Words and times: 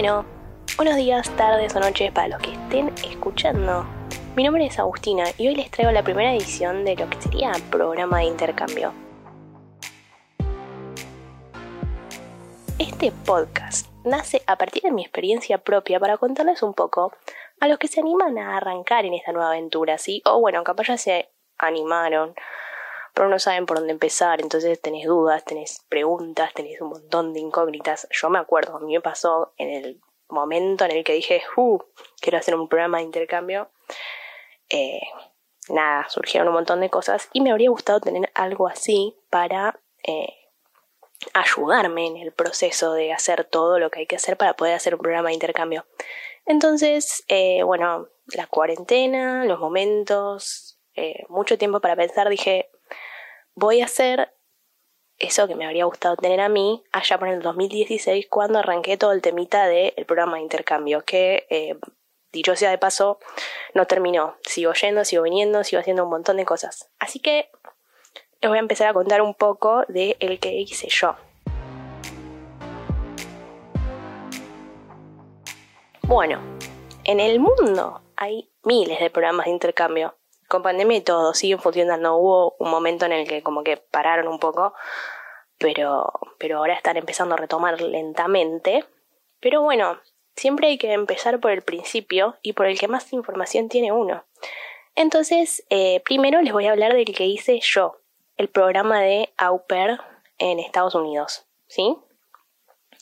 Bueno, 0.00 0.24
buenos 0.78 0.96
días, 0.96 1.28
tardes 1.36 1.76
o 1.76 1.80
noches 1.80 2.10
para 2.10 2.28
los 2.28 2.40
que 2.40 2.52
estén 2.52 2.88
escuchando. 3.06 3.84
Mi 4.34 4.44
nombre 4.44 4.64
es 4.64 4.78
Agustina 4.78 5.24
y 5.36 5.48
hoy 5.48 5.56
les 5.56 5.70
traigo 5.70 5.92
la 5.92 6.02
primera 6.02 6.32
edición 6.32 6.86
de 6.86 6.96
lo 6.96 7.10
que 7.10 7.20
sería 7.20 7.52
programa 7.70 8.20
de 8.20 8.24
intercambio. 8.24 8.94
Este 12.78 13.12
podcast 13.26 13.88
nace 14.02 14.42
a 14.46 14.56
partir 14.56 14.84
de 14.84 14.90
mi 14.90 15.02
experiencia 15.02 15.58
propia 15.58 16.00
para 16.00 16.16
contarles 16.16 16.62
un 16.62 16.72
poco 16.72 17.12
a 17.60 17.68
los 17.68 17.78
que 17.78 17.88
se 17.88 18.00
animan 18.00 18.38
a 18.38 18.56
arrancar 18.56 19.04
en 19.04 19.12
esta 19.12 19.32
nueva 19.32 19.50
aventura, 19.50 19.98
¿sí? 19.98 20.22
O 20.24 20.40
bueno, 20.40 20.64
capaz 20.64 20.86
ya 20.86 20.96
se 20.96 21.28
animaron, 21.58 22.34
pero 23.14 23.28
no 23.28 23.38
saben 23.38 23.66
por 23.66 23.78
dónde 23.78 23.92
empezar, 23.92 24.40
entonces 24.40 24.80
tenés 24.80 25.06
dudas, 25.06 25.44
tenés 25.44 25.84
preguntas, 25.88 26.52
tenés 26.54 26.80
un 26.80 26.90
montón 26.90 27.32
de 27.32 27.40
incógnitas. 27.40 28.06
Yo 28.10 28.30
me 28.30 28.38
acuerdo, 28.38 28.76
a 28.76 28.80
mí 28.80 28.92
me 28.92 29.00
pasó 29.00 29.52
en 29.56 29.70
el 29.70 30.00
momento 30.28 30.84
en 30.84 30.92
el 30.92 31.04
que 31.04 31.14
dije, 31.14 31.42
uh, 31.56 31.78
quiero 32.20 32.38
hacer 32.38 32.54
un 32.54 32.68
programa 32.68 32.98
de 32.98 33.04
intercambio. 33.04 33.70
Eh, 34.68 35.00
nada, 35.68 36.08
surgieron 36.08 36.48
un 36.48 36.54
montón 36.54 36.80
de 36.80 36.90
cosas 36.90 37.28
y 37.32 37.40
me 37.40 37.50
habría 37.50 37.70
gustado 37.70 38.00
tener 38.00 38.30
algo 38.34 38.68
así 38.68 39.16
para 39.30 39.80
eh, 40.06 40.34
ayudarme 41.34 42.06
en 42.06 42.16
el 42.16 42.32
proceso 42.32 42.92
de 42.92 43.12
hacer 43.12 43.44
todo 43.44 43.78
lo 43.78 43.90
que 43.90 44.00
hay 44.00 44.06
que 44.06 44.16
hacer 44.16 44.36
para 44.36 44.54
poder 44.54 44.74
hacer 44.74 44.94
un 44.94 45.00
programa 45.00 45.28
de 45.28 45.34
intercambio. 45.34 45.86
Entonces, 46.46 47.24
eh, 47.28 47.62
bueno, 47.62 48.08
la 48.34 48.46
cuarentena, 48.46 49.44
los 49.44 49.60
momentos, 49.60 50.80
eh, 50.94 51.24
mucho 51.28 51.58
tiempo 51.58 51.80
para 51.80 51.96
pensar, 51.96 52.28
dije, 52.28 52.70
voy 53.54 53.80
a 53.80 53.86
hacer 53.86 54.32
eso 55.18 55.46
que 55.46 55.54
me 55.54 55.66
habría 55.66 55.84
gustado 55.84 56.16
tener 56.16 56.40
a 56.40 56.48
mí 56.48 56.82
allá 56.92 57.18
por 57.18 57.28
el 57.28 57.42
2016 57.42 58.26
cuando 58.28 58.58
arranqué 58.58 58.96
todo 58.96 59.12
el 59.12 59.20
temita 59.20 59.66
del 59.66 59.92
programa 60.06 60.36
de 60.36 60.42
intercambio, 60.42 61.02
que 61.04 61.46
eh, 61.50 61.76
dicho 62.32 62.56
sea 62.56 62.70
de 62.70 62.78
paso, 62.78 63.18
no 63.74 63.86
terminó. 63.86 64.36
Sigo 64.42 64.72
yendo, 64.72 65.04
sigo 65.04 65.22
viniendo, 65.22 65.62
sigo 65.62 65.80
haciendo 65.80 66.04
un 66.04 66.10
montón 66.10 66.38
de 66.38 66.46
cosas. 66.46 66.90
Así 66.98 67.20
que 67.20 67.50
les 68.40 68.48
voy 68.48 68.56
a 68.56 68.60
empezar 68.60 68.88
a 68.88 68.94
contar 68.94 69.20
un 69.20 69.34
poco 69.34 69.84
de 69.88 70.16
el 70.20 70.40
que 70.40 70.54
hice 70.54 70.88
yo. 70.88 71.16
Bueno, 76.02 76.40
en 77.04 77.20
el 77.20 77.38
mundo 77.38 78.02
hay 78.16 78.50
miles 78.64 78.98
de 79.00 79.10
programas 79.10 79.46
de 79.46 79.52
intercambio. 79.52 80.16
Con 80.50 80.64
pandemia 80.64 80.96
y 80.96 81.00
todo, 81.00 81.32
siguen 81.32 81.60
funcionando. 81.60 82.16
Hubo 82.16 82.56
un 82.58 82.72
momento 82.72 83.06
en 83.06 83.12
el 83.12 83.28
que 83.28 83.40
como 83.40 83.62
que 83.62 83.76
pararon 83.76 84.26
un 84.26 84.40
poco, 84.40 84.74
pero, 85.58 86.12
pero 86.38 86.58
ahora 86.58 86.74
están 86.74 86.96
empezando 86.96 87.36
a 87.36 87.38
retomar 87.38 87.80
lentamente. 87.80 88.84
Pero 89.38 89.62
bueno, 89.62 90.00
siempre 90.34 90.66
hay 90.66 90.76
que 90.76 90.92
empezar 90.92 91.38
por 91.38 91.52
el 91.52 91.62
principio 91.62 92.36
y 92.42 92.54
por 92.54 92.66
el 92.66 92.76
que 92.80 92.88
más 92.88 93.12
información 93.12 93.68
tiene 93.68 93.92
uno. 93.92 94.24
Entonces, 94.96 95.64
eh, 95.70 96.00
primero 96.04 96.42
les 96.42 96.52
voy 96.52 96.66
a 96.66 96.72
hablar 96.72 96.94
del 96.94 97.14
que 97.14 97.26
hice 97.26 97.60
yo, 97.62 98.00
el 98.36 98.48
programa 98.48 99.00
de 99.00 99.32
Au 99.36 99.64
en 100.38 100.58
Estados 100.58 100.96
Unidos, 100.96 101.46
¿sí? 101.68 101.96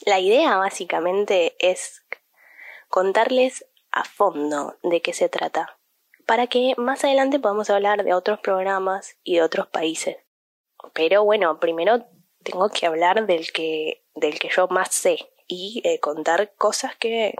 La 0.05 0.19
idea 0.19 0.55
básicamente 0.57 1.55
es 1.57 2.05
contarles 2.89 3.65
a 3.91 4.03
fondo 4.03 4.75
de 4.83 5.01
qué 5.01 5.13
se 5.13 5.29
trata, 5.29 5.78
para 6.29 6.45
que 6.45 6.75
más 6.77 7.03
adelante 7.03 7.39
podamos 7.39 7.71
hablar 7.71 8.03
de 8.03 8.13
otros 8.13 8.39
programas 8.39 9.17
y 9.23 9.37
de 9.37 9.41
otros 9.41 9.65
países. 9.65 10.17
Pero 10.93 11.23
bueno, 11.23 11.59
primero 11.59 12.05
tengo 12.43 12.69
que 12.69 12.85
hablar 12.85 13.25
del 13.25 13.51
que, 13.51 14.05
del 14.13 14.37
que 14.37 14.49
yo 14.49 14.67
más 14.67 14.93
sé 14.93 15.17
y 15.47 15.81
eh, 15.83 15.99
contar 15.99 16.53
cosas 16.55 16.95
que, 16.97 17.33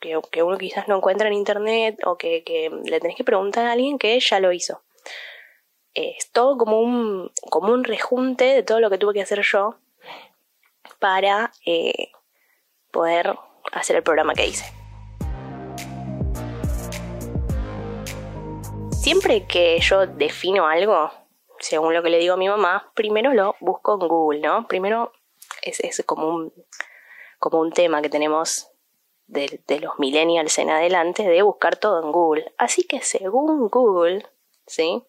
que, 0.00 0.42
uno 0.42 0.58
quizás 0.58 0.88
no 0.88 0.96
encuentra 0.96 1.28
en 1.28 1.34
internet 1.34 2.00
o 2.04 2.18
que, 2.18 2.42
que 2.42 2.68
le 2.84 2.98
tenés 2.98 3.16
que 3.16 3.22
preguntar 3.22 3.64
a 3.66 3.72
alguien 3.72 3.96
que 3.96 4.18
ya 4.18 4.40
lo 4.40 4.50
hizo. 4.50 4.82
Es 5.94 6.32
todo 6.32 6.58
como 6.58 6.80
un, 6.80 7.30
como 7.48 7.72
un 7.72 7.84
rejunte 7.84 8.46
de 8.46 8.64
todo 8.64 8.80
lo 8.80 8.90
que 8.90 8.98
tuve 8.98 9.14
que 9.14 9.22
hacer 9.22 9.42
yo 9.42 9.76
para 10.98 11.52
eh, 11.64 12.10
poder 12.90 13.36
hacer 13.70 13.94
el 13.94 14.02
programa 14.02 14.34
que 14.34 14.48
hice. 14.48 14.81
Siempre 19.02 19.48
que 19.48 19.80
yo 19.80 20.06
defino 20.06 20.68
algo, 20.68 21.10
según 21.58 21.92
lo 21.92 22.04
que 22.04 22.08
le 22.08 22.18
digo 22.18 22.34
a 22.34 22.36
mi 22.36 22.48
mamá, 22.48 22.92
primero 22.94 23.34
lo 23.34 23.56
busco 23.58 23.98
en 24.00 24.06
Google, 24.06 24.38
¿no? 24.38 24.68
Primero 24.68 25.12
es, 25.60 26.04
como, 26.06 26.28
un, 26.28 26.52
como 27.40 27.58
un 27.58 27.72
tema 27.72 28.00
que 28.00 28.08
tenemos 28.08 28.70
de, 29.26 29.60
los 29.80 29.98
millennials 29.98 30.56
en 30.60 30.70
adelante 30.70 31.24
de 31.24 31.42
buscar 31.42 31.78
todo 31.78 32.00
en 32.00 32.12
Google. 32.12 32.52
Así 32.58 32.84
que 32.84 33.00
según 33.00 33.68
Google, 33.70 34.24
¿sí? 34.68 35.02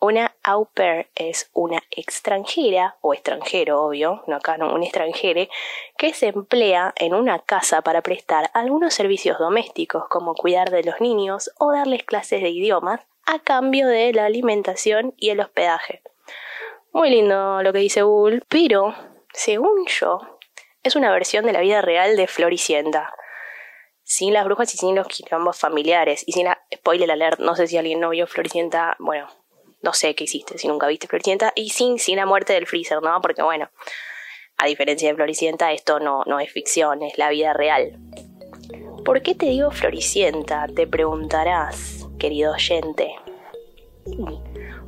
Una 0.00 0.34
au 0.42 0.64
pair 0.64 1.08
es 1.14 1.50
una 1.52 1.84
extranjera, 1.92 2.96
o 3.00 3.14
extranjero, 3.14 3.80
obvio, 3.84 4.24
no 4.26 4.36
acá 4.36 4.58
no, 4.58 4.74
un 4.74 4.82
extranjero, 4.82 5.48
que 5.96 6.14
se 6.14 6.28
emplea 6.28 6.92
en 6.96 7.14
una 7.14 7.38
casa 7.38 7.80
para 7.82 8.02
prestar 8.02 8.50
algunos 8.54 8.92
servicios 8.92 9.38
domésticos 9.38 10.08
como 10.08 10.34
cuidar 10.34 10.70
de 10.70 10.82
los 10.82 11.00
niños 11.00 11.52
o 11.58 11.70
darles 11.70 12.02
clases 12.02 12.42
de 12.42 12.48
idiomas 12.48 13.06
a 13.32 13.38
cambio 13.38 13.86
de 13.86 14.12
la 14.12 14.24
alimentación 14.26 15.14
y 15.16 15.30
el 15.30 15.40
hospedaje. 15.40 16.02
Muy 16.92 17.10
lindo 17.10 17.62
lo 17.62 17.72
que 17.72 17.78
dice 17.78 18.02
Google, 18.02 18.42
pero, 18.48 18.94
según 19.32 19.86
yo, 19.86 20.20
es 20.82 20.96
una 20.96 21.12
versión 21.12 21.44
de 21.46 21.52
la 21.52 21.60
vida 21.60 21.82
real 21.82 22.16
de 22.16 22.26
Floricienta. 22.26 23.14
Sin 24.02 24.34
las 24.34 24.44
brujas 24.44 24.74
y 24.74 24.78
sin 24.78 24.96
los 24.96 25.06
quilombos 25.06 25.58
familiares. 25.58 26.24
Y 26.26 26.32
sin 26.32 26.46
la 26.46 26.60
spoiler 26.74 27.10
alert, 27.10 27.38
no 27.38 27.54
sé 27.54 27.68
si 27.68 27.76
alguien 27.76 28.00
no 28.00 28.10
vio 28.10 28.26
Floricienta, 28.26 28.96
bueno, 28.98 29.28
no 29.82 29.92
sé 29.92 30.16
qué 30.16 30.24
hiciste 30.24 30.58
si 30.58 30.66
nunca 30.66 30.88
viste 30.88 31.06
Floricienta. 31.06 31.52
Y 31.54 31.70
sin, 31.70 32.00
sin 32.00 32.16
la 32.16 32.26
muerte 32.26 32.54
del 32.54 32.66
freezer, 32.66 33.00
¿no? 33.00 33.20
Porque 33.20 33.42
bueno, 33.42 33.70
a 34.56 34.66
diferencia 34.66 35.08
de 35.08 35.14
Floricienta, 35.14 35.70
esto 35.72 36.00
no, 36.00 36.24
no 36.26 36.40
es 36.40 36.50
ficción, 36.50 37.02
es 37.04 37.16
la 37.18 37.28
vida 37.30 37.52
real. 37.52 38.00
¿Por 39.04 39.22
qué 39.22 39.36
te 39.36 39.46
digo 39.46 39.70
Floricienta? 39.70 40.66
Te 40.74 40.88
preguntarás 40.88 41.99
querido 42.20 42.52
oyente. 42.52 43.16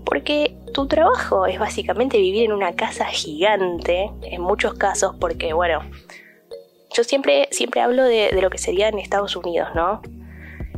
Porque 0.05 0.57
tu 0.73 0.87
trabajo 0.87 1.47
es 1.47 1.59
básicamente 1.59 2.19
vivir 2.19 2.45
en 2.45 2.53
una 2.53 2.77
casa 2.77 3.07
gigante, 3.07 4.11
en 4.23 4.41
muchos 4.41 4.75
casos, 4.75 5.17
porque 5.19 5.53
bueno, 5.53 5.81
yo 6.95 7.03
siempre, 7.03 7.49
siempre 7.51 7.81
hablo 7.81 8.05
de, 8.05 8.31
lo 8.41 8.51
que 8.51 8.59
sería 8.59 8.89
en 8.89 8.99
Estados 9.01 9.35
Unidos, 9.35 9.71
¿no? 9.75 10.01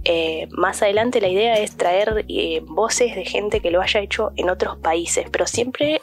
Eh, 0.04 0.48
más 0.50 0.82
adelante 0.82 1.20
la 1.20 1.28
idea 1.28 1.54
es 1.54 1.76
traer 1.76 2.26
eh, 2.28 2.60
voces 2.66 3.16
de 3.16 3.24
gente 3.24 3.60
que 3.60 3.70
lo 3.70 3.80
haya 3.80 4.00
hecho 4.00 4.32
en 4.36 4.50
otros 4.50 4.76
países, 4.78 5.26
pero 5.30 5.46
siempre 5.46 6.00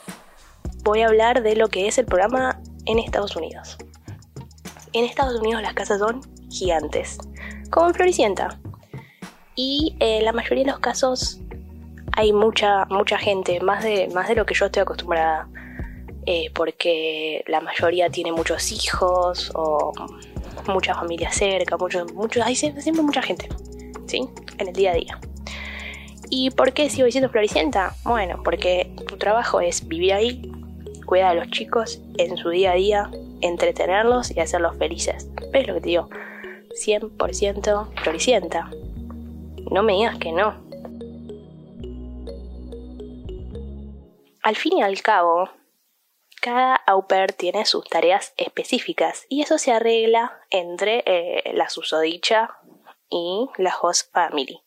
voy 0.84 1.02
a 1.02 1.08
hablar 1.08 1.44
de 1.44 1.56
lo 1.56 1.68
que 1.70 1.88
es 1.88 1.98
el 1.98 2.06
programa 2.06 2.60
en 2.86 3.00
Estados 3.00 3.36
Unidos. 3.36 3.78
En 4.94 5.06
Estados 5.06 5.40
Unidos 5.40 5.62
las 5.62 5.74
casas 5.74 6.00
son 6.00 6.22
gigantes, 6.50 7.20
como 7.70 7.88
en 7.88 7.94
Floricienta 7.94 8.60
y 9.56 9.96
eh, 10.00 10.22
la 10.22 10.32
mayoría 10.32 10.64
de 10.66 10.72
los 10.72 10.80
casos 10.80 11.40
hay 12.14 12.34
mucha, 12.34 12.86
mucha 12.86 13.18
gente, 13.18 13.60
más 13.62 13.84
de, 13.84 14.10
más 14.14 14.28
de 14.28 14.36
lo 14.36 14.46
que 14.46 14.54
yo 14.54 14.66
estoy 14.66 14.82
acostumbrada, 14.82 15.48
eh, 16.26 16.52
porque 16.54 17.44
la 17.48 17.62
mayoría 17.62 18.10
tiene 18.10 18.32
muchos 18.32 18.72
hijos 18.72 19.52
o 19.56 19.94
mucha 20.68 20.94
familia 20.94 21.32
cerca, 21.32 21.78
muchos, 21.78 22.14
muchos, 22.14 22.46
hay 22.46 22.56
siempre, 22.56 23.02
mucha 23.02 23.22
gente, 23.22 23.50
¿sí? 24.08 24.28
En 24.58 24.68
el 24.68 24.74
día 24.74 24.92
a 24.92 24.96
día. 24.96 25.20
¿Y 26.30 26.52
por 26.52 26.74
qué 26.74 26.90
sigo 26.90 27.06
diciendo 27.06 27.30
Floricienta? 27.30 27.96
Bueno, 28.04 28.42
porque 28.44 28.92
tu 29.08 29.18
trabajo 29.18 29.60
es 29.60 29.88
vivir 29.88 30.14
ahí, 30.14 30.52
cuidar 31.06 31.32
a 31.32 31.34
los 31.34 31.50
chicos 31.50 32.02
en 32.18 32.38
su 32.38 32.50
día 32.50 32.72
a 32.72 32.76
día, 32.76 33.12
entretenerlos 33.42 34.32
y 34.32 34.40
hacerlos 34.40 34.78
felices. 34.78 35.28
¿Ves 35.52 35.68
lo 35.68 35.74
que 35.74 35.82
te 35.82 35.90
digo? 35.90 36.10
100% 36.86 37.88
Floricienta. 38.02 38.70
No 39.70 39.84
me 39.84 39.94
digas 39.94 40.18
que 40.18 40.32
no. 40.32 40.56
Al 44.42 44.56
fin 44.56 44.80
y 44.80 44.82
al 44.82 45.02
cabo, 45.02 45.50
cada 46.42 46.76
au 46.76 47.08
pair 47.08 47.34
tiene 47.34 47.66
sus 47.66 47.86
tareas 47.86 48.34
específicas 48.38 49.26
y 49.30 49.44
eso 49.44 49.60
se 49.60 49.72
arregla 49.72 50.42
entre 50.50 51.04
eh, 51.06 51.54
la 51.54 51.70
susodicha 51.70 52.58
y 53.10 53.48
la 53.58 53.76
host 53.80 54.12
family. 54.12 54.64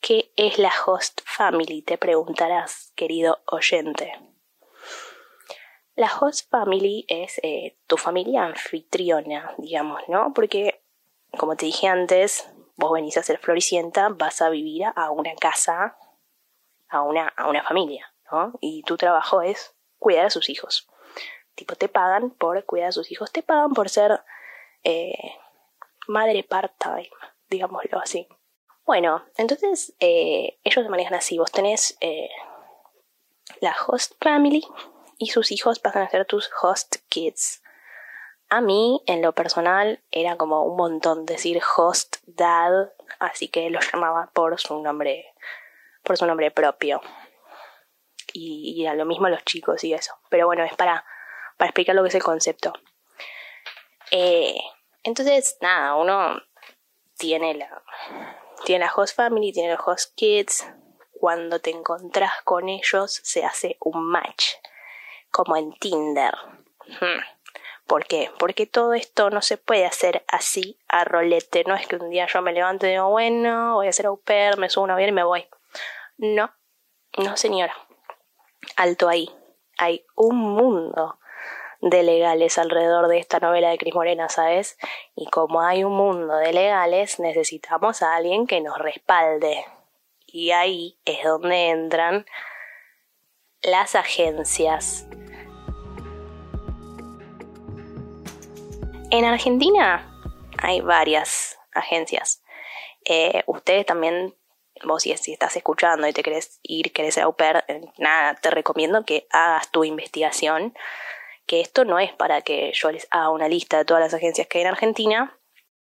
¿Qué 0.00 0.32
es 0.36 0.58
la 0.58 0.72
host 0.86 1.20
family? 1.24 1.82
Te 1.82 1.98
preguntarás, 1.98 2.92
querido 2.96 3.38
oyente. 3.46 4.12
La 5.94 6.10
host 6.18 6.50
family 6.50 7.04
es 7.06 7.38
eh, 7.42 7.76
tu 7.86 7.96
familia 7.96 8.44
anfitriona, 8.44 9.54
digamos, 9.58 10.00
¿no? 10.08 10.32
Porque, 10.34 10.82
como 11.38 11.54
te 11.54 11.66
dije 11.66 11.86
antes, 11.86 12.50
vos 12.80 12.92
venís 12.92 13.16
a 13.16 13.22
ser 13.22 13.38
floricienta, 13.38 14.08
vas 14.08 14.40
a 14.40 14.48
vivir 14.48 14.86
a 14.96 15.10
una 15.10 15.34
casa, 15.36 15.96
a 16.88 17.02
una, 17.02 17.28
a 17.28 17.48
una 17.48 17.62
familia, 17.62 18.12
¿no? 18.32 18.54
Y 18.60 18.82
tu 18.82 18.96
trabajo 18.96 19.42
es 19.42 19.74
cuidar 19.98 20.26
a 20.26 20.30
sus 20.30 20.48
hijos. 20.48 20.88
Tipo, 21.54 21.76
te 21.76 21.88
pagan 21.88 22.30
por 22.30 22.64
cuidar 22.64 22.88
a 22.88 22.92
sus 22.92 23.12
hijos, 23.12 23.30
te 23.30 23.42
pagan 23.42 23.74
por 23.74 23.90
ser, 23.90 24.22
eh, 24.82 25.34
madre 26.08 26.42
part-time, 26.42 27.10
digámoslo 27.48 28.00
así. 28.00 28.26
Bueno, 28.86 29.24
entonces 29.36 29.94
eh, 30.00 30.58
ellos 30.64 30.82
se 30.82 30.90
manejan 30.90 31.14
así. 31.14 31.38
Vos 31.38 31.52
tenés 31.52 31.96
eh, 32.00 32.30
la 33.60 33.76
host 33.86 34.14
family 34.20 34.66
y 35.18 35.28
sus 35.28 35.52
hijos 35.52 35.78
pasan 35.78 36.02
a 36.02 36.10
ser 36.10 36.24
tus 36.24 36.50
host 36.60 36.96
kids. 37.08 37.62
A 38.52 38.60
mí, 38.60 39.00
en 39.06 39.22
lo 39.22 39.32
personal, 39.32 40.02
era 40.10 40.36
como 40.36 40.64
un 40.64 40.76
montón 40.76 41.24
decir 41.24 41.62
host 41.76 42.16
dad, 42.26 42.90
así 43.20 43.46
que 43.46 43.70
los 43.70 43.90
llamaba 43.92 44.30
por 44.34 44.58
su 44.58 44.82
nombre, 44.82 45.32
por 46.02 46.16
su 46.16 46.26
nombre 46.26 46.50
propio. 46.50 47.00
Y, 48.32 48.86
a 48.86 48.94
lo 48.94 49.04
mismo 49.04 49.28
los 49.28 49.44
chicos 49.44 49.84
y 49.84 49.94
eso. 49.94 50.14
Pero 50.30 50.46
bueno, 50.46 50.64
es 50.64 50.74
para, 50.74 51.04
para 51.58 51.68
explicar 51.68 51.94
lo 51.94 52.02
que 52.02 52.08
es 52.08 52.14
el 52.16 52.24
concepto. 52.24 52.72
Eh, 54.10 54.58
entonces, 55.04 55.56
nada, 55.60 55.94
uno 55.94 56.42
tiene 57.16 57.54
la, 57.54 57.84
tiene 58.64 58.84
la 58.84 58.92
host 58.92 59.14
family, 59.14 59.52
tiene 59.52 59.74
los 59.74 59.86
host 59.86 60.12
kids. 60.16 60.66
Cuando 61.12 61.60
te 61.60 61.70
encontrás 61.70 62.42
con 62.42 62.68
ellos, 62.68 63.20
se 63.22 63.44
hace 63.44 63.76
un 63.80 64.04
match, 64.10 64.54
como 65.30 65.56
en 65.56 65.72
Tinder. 65.74 66.34
Hmm. 66.88 67.20
¿Por 67.90 68.06
qué? 68.06 68.30
Porque 68.38 68.66
todo 68.66 68.94
esto 68.94 69.30
no 69.30 69.42
se 69.42 69.56
puede 69.56 69.84
hacer 69.84 70.24
así 70.28 70.78
a 70.86 71.02
rolete. 71.02 71.64
No 71.66 71.74
es 71.74 71.88
que 71.88 71.96
un 71.96 72.08
día 72.08 72.28
yo 72.32 72.40
me 72.40 72.52
levanto 72.52 72.86
y 72.86 72.90
digo, 72.90 73.10
bueno, 73.10 73.74
voy 73.74 73.88
a 73.88 73.90
hacer 73.90 74.06
au 74.06 74.16
pair, 74.16 74.58
me 74.58 74.70
subo 74.70 74.84
un 74.84 74.92
avión 74.92 75.08
y 75.08 75.12
me 75.12 75.24
voy. 75.24 75.48
No, 76.16 76.54
no 77.18 77.36
señora. 77.36 77.74
Alto 78.76 79.08
ahí. 79.08 79.28
Hay 79.76 80.06
un 80.14 80.36
mundo 80.36 81.18
de 81.80 82.04
legales 82.04 82.58
alrededor 82.58 83.08
de 83.08 83.18
esta 83.18 83.40
novela 83.40 83.70
de 83.70 83.78
Cris 83.78 83.92
Morena, 83.96 84.28
¿sabes? 84.28 84.78
Y 85.16 85.26
como 85.26 85.60
hay 85.60 85.82
un 85.82 85.94
mundo 85.94 86.36
de 86.36 86.52
legales, 86.52 87.18
necesitamos 87.18 88.02
a 88.02 88.14
alguien 88.14 88.46
que 88.46 88.60
nos 88.60 88.78
respalde. 88.78 89.64
Y 90.28 90.52
ahí 90.52 91.00
es 91.04 91.24
donde 91.24 91.70
entran 91.70 92.24
las 93.62 93.96
agencias 93.96 95.08
En 99.12 99.24
Argentina 99.24 100.08
hay 100.58 100.80
varias 100.82 101.58
agencias. 101.72 102.44
Eh, 103.04 103.42
ustedes 103.48 103.84
también, 103.84 104.36
vos 104.84 105.02
si, 105.02 105.10
estás 105.10 105.56
escuchando 105.56 106.06
y 106.06 106.12
te 106.12 106.22
querés 106.22 106.60
ir, 106.62 106.92
querés 106.92 107.14
ser 107.14 107.24
au 107.24 107.34
pair, 107.34 107.64
eh, 107.66 107.80
nada, 107.98 108.36
te 108.36 108.50
recomiendo 108.50 109.04
que 109.04 109.26
hagas 109.30 109.68
tu 109.72 109.82
investigación. 109.82 110.74
Que 111.46 111.60
esto 111.60 111.84
no 111.84 111.98
es 111.98 112.12
para 112.12 112.42
que 112.42 112.70
yo 112.72 112.92
les 112.92 113.08
haga 113.10 113.30
una 113.30 113.48
lista 113.48 113.78
de 113.78 113.84
todas 113.84 114.00
las 114.00 114.14
agencias 114.14 114.46
que 114.46 114.58
hay 114.58 114.62
en 114.62 114.70
Argentina. 114.70 115.36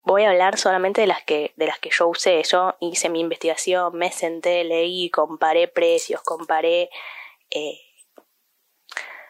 Voy 0.02 0.24
a 0.24 0.30
hablar 0.30 0.58
solamente 0.58 1.00
de 1.00 1.06
las 1.06 1.24
que, 1.24 1.54
de 1.56 1.66
las 1.66 1.78
que 1.78 1.88
yo 1.90 2.08
usé. 2.08 2.42
Yo 2.42 2.76
hice 2.80 3.08
mi 3.08 3.20
investigación, 3.20 3.96
me 3.96 4.12
senté, 4.12 4.62
leí, 4.64 5.08
comparé 5.08 5.68
precios, 5.68 6.20
comparé 6.20 6.90
eh, 7.50 7.80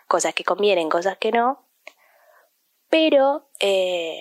cosas 0.09 0.35
que 0.35 0.43
convienen, 0.43 0.89
cosas 0.89 1.19
que 1.19 1.31
no 1.31 1.66
pero 2.99 3.47
eh, 3.61 4.21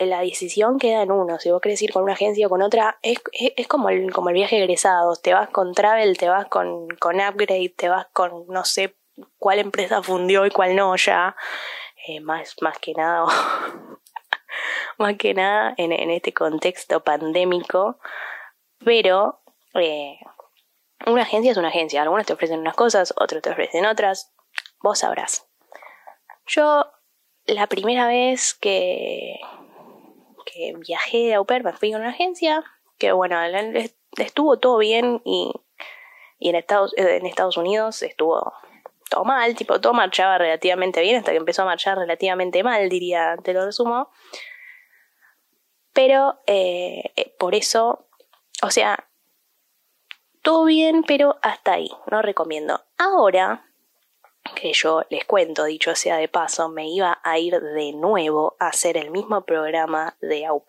la 0.00 0.20
decisión 0.22 0.80
queda 0.80 1.02
en 1.02 1.12
uno. 1.12 1.38
Si 1.38 1.52
vos 1.52 1.60
querés 1.60 1.80
ir 1.82 1.92
con 1.92 2.02
una 2.02 2.14
agencia 2.14 2.48
o 2.48 2.50
con 2.50 2.62
otra, 2.62 2.98
es, 3.00 3.22
es, 3.32 3.68
como, 3.68 3.90
el, 3.90 4.12
como 4.12 4.30
el 4.30 4.34
viaje 4.34 4.58
egresado. 4.58 5.14
Te 5.14 5.34
vas 5.34 5.50
con 5.50 5.72
Travel, 5.72 6.18
te 6.18 6.28
vas 6.28 6.46
con, 6.46 6.88
con 6.98 7.20
Upgrade, 7.20 7.72
te 7.76 7.88
vas 7.88 8.08
con 8.12 8.48
no 8.48 8.64
sé 8.64 8.96
cuál 9.38 9.60
empresa 9.60 10.02
fundió 10.02 10.44
y 10.46 10.50
cuál 10.50 10.74
no 10.74 10.96
ya. 10.96 11.36
Eh, 12.08 12.18
más, 12.18 12.56
más 12.60 12.76
que 12.80 12.92
nada, 12.92 13.24
más 14.98 15.16
que 15.16 15.32
nada 15.32 15.74
en, 15.76 15.92
este 16.10 16.34
contexto 16.34 17.04
pandémico. 17.04 18.00
Pero 18.84 19.42
eh, 19.74 20.18
una 21.06 21.22
agencia 21.22 21.52
es 21.52 21.56
una 21.56 21.68
agencia. 21.68 22.02
Algunas 22.02 22.26
te 22.26 22.32
ofrecen 22.32 22.58
unas 22.58 22.74
cosas, 22.74 23.14
otros 23.16 23.42
te 23.42 23.50
ofrecen 23.50 23.86
otras. 23.86 24.34
Vos 24.82 24.98
sabrás. 24.98 25.46
Yo 26.46 26.90
la 27.46 27.66
primera 27.66 28.06
vez 28.06 28.54
que, 28.54 29.38
que 30.46 30.74
viajé 30.78 31.18
de 31.18 31.34
au 31.34 31.46
me 31.48 31.72
fui 31.72 31.92
con 31.92 32.00
una 32.00 32.10
agencia, 32.10 32.64
que 32.98 33.12
bueno, 33.12 33.36
estuvo 34.18 34.58
todo 34.58 34.78
bien 34.78 35.20
y, 35.24 35.52
y 36.38 36.48
en, 36.50 36.56
Estados, 36.56 36.94
eh, 36.96 37.16
en 37.16 37.26
Estados 37.26 37.56
Unidos 37.56 38.02
estuvo 38.02 38.52
todo 39.10 39.24
mal, 39.24 39.54
tipo, 39.54 39.80
todo 39.80 39.92
marchaba 39.92 40.38
relativamente 40.38 41.00
bien 41.02 41.16
hasta 41.16 41.32
que 41.32 41.38
empezó 41.38 41.62
a 41.62 41.66
marchar 41.66 41.98
relativamente 41.98 42.62
mal, 42.62 42.88
diría, 42.88 43.36
te 43.42 43.52
lo 43.52 43.64
resumo. 43.64 44.10
Pero 45.92 46.40
eh, 46.46 47.12
eh, 47.16 47.34
por 47.38 47.54
eso, 47.54 48.08
o 48.62 48.70
sea, 48.70 49.08
todo 50.42 50.64
bien, 50.64 51.04
pero 51.06 51.38
hasta 51.42 51.74
ahí, 51.74 51.90
no 52.10 52.22
recomiendo. 52.22 52.84
Ahora, 52.98 53.73
que 54.54 54.72
yo 54.72 55.04
les 55.10 55.24
cuento, 55.24 55.64
dicho 55.64 55.94
sea 55.94 56.16
de 56.16 56.28
paso, 56.28 56.68
me 56.68 56.88
iba 56.88 57.20
a 57.22 57.38
ir 57.38 57.60
de 57.60 57.92
nuevo 57.92 58.56
a 58.58 58.68
hacer 58.68 58.96
el 58.96 59.10
mismo 59.10 59.44
programa 59.44 60.16
de 60.20 60.46
au 60.46 60.64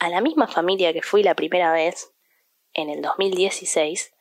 a 0.00 0.08
la 0.08 0.20
misma 0.20 0.46
familia 0.48 0.92
que 0.92 1.02
fui 1.02 1.22
la 1.22 1.34
primera 1.34 1.72
vez 1.72 2.12
en 2.74 2.90
el 2.90 3.02
2016. 3.02 4.14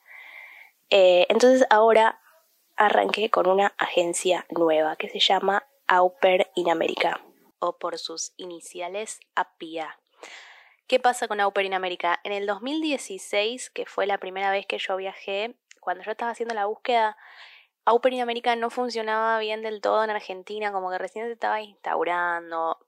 Eh, 0.90 1.26
entonces 1.30 1.66
ahora 1.70 2.22
arranqué 2.76 3.30
con 3.30 3.48
una 3.48 3.74
agencia 3.78 4.46
nueva 4.50 4.96
que 4.96 5.10
se 5.10 5.20
llama 5.20 5.68
Au 5.88 6.16
in 6.56 6.70
America 6.70 7.22
o 7.60 7.78
por 7.78 7.98
sus 7.98 8.34
iniciales 8.38 9.20
APIA. 9.36 10.00
¿Qué 10.88 11.00
pasa 11.00 11.28
con 11.28 11.42
Au 11.42 11.52
Pair 11.52 11.66
in 11.66 11.74
America? 11.74 12.20
En 12.24 12.32
el 12.32 12.46
2016, 12.46 13.72
que 13.72 13.86
fue 13.86 14.06
la 14.06 14.20
primera 14.20 14.52
vez 14.52 14.66
que 14.66 14.78
yo 14.78 14.96
viajé, 14.96 15.56
cuando 15.82 16.04
yo 16.04 16.12
estaba 16.12 16.32
haciendo 16.32 16.56
la 16.56 16.66
búsqueda, 16.66 17.18
Auper 17.90 18.12
in 18.12 18.20
América 18.20 18.54
no 18.58 18.70
funcionaba 18.70 19.40
bien 19.40 19.62
del 19.62 19.80
todo 19.80 20.04
en 20.04 20.10
Argentina, 20.10 20.74
como 20.74 20.92
que 20.92 20.98
recién 20.98 21.26
se 21.28 21.32
estaba 21.32 21.62
instaurando. 21.62 22.86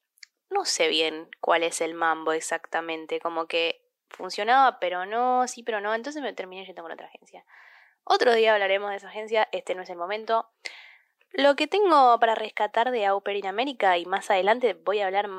No 0.50 0.66
sé 0.66 0.90
bien 0.90 1.30
cuál 1.40 1.63
es 1.63 1.80
el 1.80 1.94
mambo 1.94 2.34
exactamente, 2.34 3.22
como 3.22 3.48
que 3.48 3.81
funcionaba, 4.10 4.77
pero 4.82 5.06
no, 5.06 5.48
sí, 5.48 5.63
pero 5.63 5.79
no. 5.79 5.94
Entonces 5.94 6.22
me 6.22 6.34
terminé 6.34 6.65
yendo 6.65 6.82
con 6.82 6.91
otra 6.91 7.08
agencia. 7.08 7.46
Otro 8.03 8.34
día 8.34 8.51
hablaremos 8.51 8.89
de 8.89 8.98
esa 8.98 9.08
agencia, 9.08 9.48
este 9.53 9.74
no 9.74 9.84
es 9.84 9.89
el 9.89 9.96
momento. 9.96 10.50
Lo 11.32 11.56
que 11.56 11.68
tengo 11.68 12.20
para 12.20 12.36
rescatar 12.36 12.91
de 12.91 13.06
Auper 13.06 13.38
in 13.38 13.48
América, 13.48 13.98
y 13.98 14.06
más 14.06 14.29
adelante 14.29 14.74
voy 14.74 15.00
a 15.00 15.06
hablar 15.06 15.29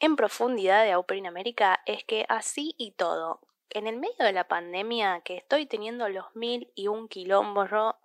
en 0.00 0.16
profundidad 0.16 0.84
de 0.84 0.92
Auper 0.92 1.16
in 1.16 1.26
América, 1.26 1.80
es 1.86 2.04
que 2.04 2.26
así 2.28 2.74
y 2.76 2.90
todo, 2.90 3.40
en 3.70 3.86
el 3.86 3.96
medio 3.96 4.18
de 4.18 4.34
la 4.34 4.48
pandemia, 4.48 5.22
que 5.24 5.38
estoy 5.38 5.64
teniendo 5.64 6.10
los 6.10 6.26
mil 6.36 6.70
y 6.74 6.88
un 6.88 7.08
quilombos, 7.08 7.70
yo 7.70 7.96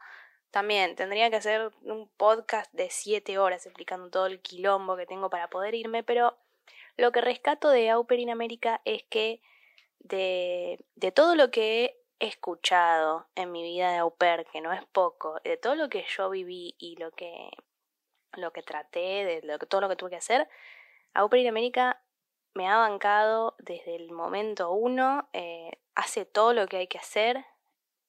también 0.53 0.95
tendría 0.95 1.31
que 1.31 1.37
hacer 1.37 1.71
un 1.81 2.07
podcast 2.09 2.71
de 2.73 2.91
siete 2.91 3.39
horas 3.39 3.65
explicando 3.65 4.11
todo 4.11 4.27
el 4.27 4.39
quilombo 4.39 4.95
que 4.95 5.07
tengo 5.07 5.31
para 5.31 5.49
poder 5.49 5.73
irme, 5.73 6.03
pero 6.03 6.37
lo 6.95 7.11
que 7.11 7.21
rescato 7.21 7.69
de 7.69 7.89
Auper 7.89 8.19
in 8.19 8.29
América 8.29 8.79
es 8.85 9.01
que 9.09 9.41
de, 9.97 10.85
de 10.93 11.11
todo 11.11 11.33
lo 11.35 11.49
que 11.49 11.99
he 12.19 12.27
escuchado 12.27 13.25
en 13.33 13.51
mi 13.51 13.63
vida 13.63 13.91
de 13.93 13.97
au 13.97 14.15
que 14.51 14.61
no 14.61 14.71
es 14.71 14.85
poco, 14.91 15.39
de 15.43 15.57
todo 15.57 15.73
lo 15.73 15.89
que 15.89 16.05
yo 16.07 16.29
viví 16.29 16.75
y 16.77 16.97
lo 16.97 17.09
que, 17.09 17.49
lo 18.33 18.53
que 18.53 18.61
traté, 18.61 19.25
de 19.25 19.57
todo 19.67 19.81
lo 19.81 19.89
que 19.89 19.95
tuve 19.95 20.11
que 20.11 20.17
hacer, 20.17 20.47
Auper 21.15 21.39
in 21.39 21.47
América 21.47 21.99
me 22.53 22.69
ha 22.69 22.77
bancado 22.77 23.55
desde 23.57 23.95
el 23.95 24.11
momento 24.11 24.69
uno, 24.69 25.27
eh, 25.33 25.71
hace 25.95 26.25
todo 26.25 26.53
lo 26.53 26.67
que 26.67 26.77
hay 26.77 26.87
que 26.87 26.99
hacer, 26.99 27.43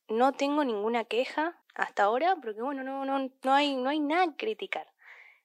no 0.09 0.33
tengo 0.33 0.63
ninguna 0.63 1.05
queja, 1.05 1.59
hasta 1.75 2.05
ahora, 2.05 2.37
porque 2.43 2.63
bueno, 2.63 2.83
no, 2.83 3.05
no, 3.05 3.19
no, 3.19 3.53
hay, 3.53 3.77
no 3.77 3.91
hay 3.91 4.01
nada 4.01 4.27
que 4.29 4.47
criticar. 4.47 4.87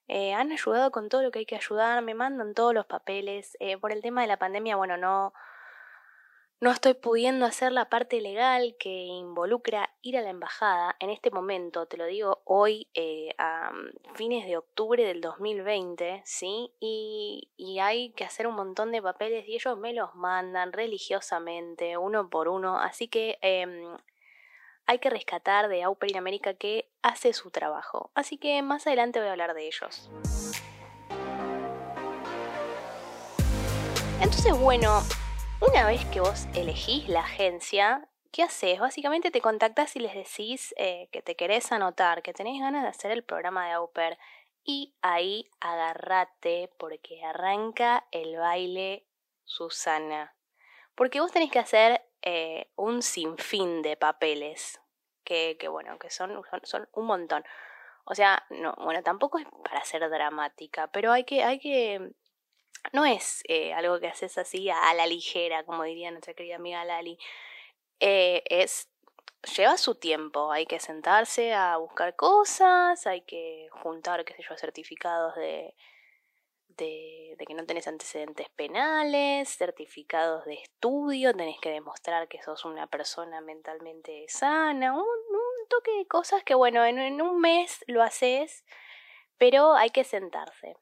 Eh, 0.08 0.32
han 0.32 0.50
ayudado 0.50 0.90
con 0.90 1.08
todo 1.08 1.22
lo 1.22 1.30
que 1.30 1.40
hay 1.40 1.46
que 1.46 1.56
ayudar, 1.56 2.02
me 2.02 2.14
mandan 2.14 2.54
todos 2.54 2.74
los 2.74 2.86
papeles. 2.86 3.56
Eh, 3.60 3.78
por 3.78 3.92
el 3.92 4.02
tema 4.02 4.22
de 4.22 4.26
la 4.26 4.38
pandemia, 4.38 4.76
bueno, 4.76 4.96
no, 4.96 5.32
no 6.60 6.70
estoy 6.70 6.94
pudiendo 6.94 7.46
hacer 7.46 7.72
la 7.72 7.88
parte 7.88 8.20
legal 8.20 8.76
que 8.78 8.90
involucra 8.90 9.94
ir 10.02 10.18
a 10.18 10.20
la 10.20 10.30
embajada. 10.30 10.94
En 11.00 11.10
este 11.10 11.30
momento, 11.30 11.86
te 11.86 11.96
lo 11.96 12.06
digo 12.06 12.42
hoy, 12.44 12.88
eh, 12.94 13.30
a 13.38 13.72
fines 14.14 14.46
de 14.46 14.56
octubre 14.56 15.02
del 15.04 15.20
2020, 15.20 16.22
¿sí? 16.24 16.72
Y, 16.80 17.50
y 17.56 17.78
hay 17.78 18.12
que 18.12 18.24
hacer 18.24 18.46
un 18.46 18.56
montón 18.56 18.92
de 18.92 19.00
papeles 19.00 19.48
y 19.48 19.54
ellos 19.54 19.78
me 19.78 19.94
los 19.94 20.14
mandan 20.14 20.72
religiosamente, 20.72 21.96
uno 21.96 22.28
por 22.28 22.48
uno. 22.48 22.78
Así 22.78 23.08
que 23.08 23.38
em, 23.40 23.96
hay 24.90 24.98
que 24.98 25.08
rescatar 25.08 25.68
de 25.68 25.84
Auper 25.84 26.10
in 26.10 26.16
América 26.16 26.54
que 26.54 26.90
hace 27.00 27.32
su 27.32 27.52
trabajo. 27.52 28.10
Así 28.16 28.38
que 28.38 28.60
más 28.60 28.88
adelante 28.88 29.20
voy 29.20 29.28
a 29.28 29.30
hablar 29.30 29.54
de 29.54 29.68
ellos. 29.68 30.10
Entonces, 34.20 34.58
bueno, 34.58 35.00
una 35.60 35.86
vez 35.86 36.04
que 36.06 36.18
vos 36.18 36.46
elegís 36.56 37.08
la 37.08 37.20
agencia, 37.20 38.08
¿qué 38.32 38.42
haces? 38.42 38.80
Básicamente 38.80 39.30
te 39.30 39.40
contactas 39.40 39.94
y 39.94 40.00
les 40.00 40.12
decís 40.12 40.74
eh, 40.76 41.08
que 41.12 41.22
te 41.22 41.36
querés 41.36 41.70
anotar, 41.70 42.22
que 42.22 42.32
tenés 42.32 42.60
ganas 42.60 42.82
de 42.82 42.88
hacer 42.88 43.12
el 43.12 43.22
programa 43.22 43.66
de 43.66 43.74
Auper. 43.74 44.18
Y 44.64 44.96
ahí 45.02 45.48
agárrate 45.60 46.68
porque 46.78 47.24
arranca 47.24 48.08
el 48.10 48.36
baile 48.38 49.06
Susana? 49.44 50.34
Porque 50.96 51.20
vos 51.20 51.30
tenés 51.30 51.52
que 51.52 51.60
hacer 51.60 52.02
eh, 52.22 52.70
un 52.76 53.02
sinfín 53.02 53.80
de 53.80 53.96
papeles, 53.96 54.79
que, 55.24 55.56
que 55.58 55.68
bueno, 55.68 55.98
que 55.98 56.10
son, 56.10 56.42
son, 56.64 56.88
un 56.92 57.06
montón. 57.06 57.44
O 58.04 58.14
sea, 58.14 58.44
no, 58.50 58.74
bueno, 58.78 59.02
tampoco 59.02 59.38
es 59.38 59.46
para 59.64 59.84
ser 59.84 60.08
dramática, 60.08 60.88
pero 60.88 61.12
hay 61.12 61.24
que, 61.24 61.44
hay 61.44 61.58
que, 61.58 62.12
no 62.92 63.04
es 63.04 63.42
eh, 63.48 63.72
algo 63.74 64.00
que 64.00 64.08
haces 64.08 64.38
así 64.38 64.70
a, 64.70 64.94
la 64.94 65.06
ligera, 65.06 65.64
como 65.64 65.84
diría 65.84 66.10
nuestra 66.10 66.34
querida 66.34 66.56
amiga 66.56 66.84
Lali. 66.84 67.18
Eh, 68.00 68.42
es 68.46 68.90
lleva 69.56 69.76
su 69.78 69.94
tiempo, 69.94 70.52
hay 70.52 70.66
que 70.66 70.80
sentarse 70.80 71.54
a 71.54 71.76
buscar 71.78 72.14
cosas, 72.16 73.06
hay 73.06 73.22
que 73.22 73.68
juntar, 73.70 74.24
qué 74.24 74.34
sé 74.34 74.42
yo, 74.48 74.56
certificados 74.56 75.34
de, 75.36 75.74
de, 76.80 77.36
que 77.46 77.54
no 77.54 77.64
tenés 77.64 77.86
antecedentes 77.86 78.48
penales, 78.50 79.48
certificados 79.48 80.44
de 80.44 80.54
estudio, 80.54 81.34
tenés 81.34 81.58
que 81.60 81.70
demostrar 81.70 82.28
que 82.28 82.42
sos 82.42 82.64
una 82.64 82.86
persona 82.86 83.40
mentalmente 83.40 84.26
sana, 84.28 84.94
un, 84.94 85.04
toque 85.68 85.92
de 85.98 86.06
cosas 86.06 86.42
que 86.42 86.54
bueno, 86.54 86.84
en, 86.84 87.22
un 87.22 87.40
mes 87.40 87.84
lo 87.86 88.02
haces, 88.02 88.64
pero 89.38 89.74
hay 89.74 89.90
que 89.90 90.02
sentarse. 90.02 90.76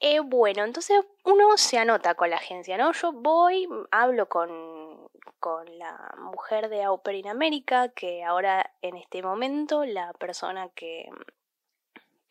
Eh, 0.00 0.20
bueno, 0.20 0.64
entonces 0.64 1.04
uno 1.24 1.56
se 1.58 1.78
anota 1.78 2.14
con 2.14 2.30
la 2.30 2.36
agencia, 2.36 2.78
¿no? 2.78 2.92
Yo 2.92 3.12
voy, 3.12 3.68
hablo 3.90 4.28
con, 4.28 5.08
con 5.38 5.78
la 5.78 6.14
mujer 6.18 6.70
de 6.70 6.82
Au 6.82 7.00
in 7.12 7.28
América, 7.28 7.90
que 7.90 8.24
ahora 8.24 8.72
en 8.80 8.96
este 8.96 9.22
momento 9.22 9.84
la 9.84 10.12
persona 10.14 10.70
que, 10.70 11.08